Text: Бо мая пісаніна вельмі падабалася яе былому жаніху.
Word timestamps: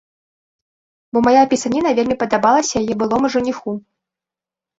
Бо 1.13 1.17
мая 1.27 1.43
пісаніна 1.51 1.89
вельмі 1.99 2.17
падабалася 2.25 2.73
яе 2.83 2.93
былому 3.03 3.27
жаніху. 3.37 3.69